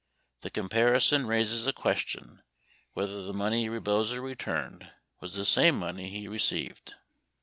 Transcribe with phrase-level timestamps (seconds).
[0.39, 2.41] The comparison raises a question
[2.93, 6.95] whether the money Rebozo returned was the same money he received.